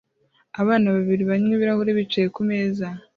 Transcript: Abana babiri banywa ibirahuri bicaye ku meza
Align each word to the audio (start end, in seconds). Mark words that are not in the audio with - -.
Abana 0.61 0.87
babiri 0.95 1.23
banywa 1.29 1.53
ibirahuri 1.55 1.97
bicaye 1.97 2.27
ku 2.35 2.41
meza 2.49 2.87